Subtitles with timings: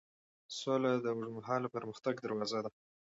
[0.59, 2.69] سوله د اوږدمهاله پرمختګ دروازه ده.